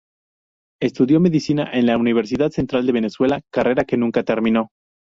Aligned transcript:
Estudió 0.81 1.19
medicina 1.19 1.69
en 1.73 1.85
la 1.85 1.95
Universidad 1.95 2.49
Central 2.49 2.87
de 2.87 2.91
Venezuela, 2.91 3.39
carrera 3.51 3.83
que 3.85 3.97
nunca 3.97 4.23
terminó. 4.23 4.71